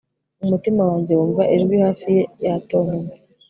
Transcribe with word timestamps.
umutima 0.43 0.81
wanjye 0.89 1.11
wumva 1.17 1.43
ijwi 1.55 1.75
hafi 1.85 2.07
ye 2.15 2.23
yatontomye 2.45 3.13